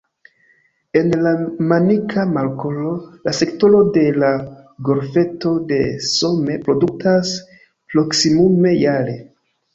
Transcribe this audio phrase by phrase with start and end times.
[1.01, 1.33] En la
[1.71, 2.93] Manika Markolo,
[3.27, 4.31] la sektoro de la
[4.89, 5.79] Golfeto de
[6.15, 7.37] Somme produktas
[7.95, 9.17] proksimume jare.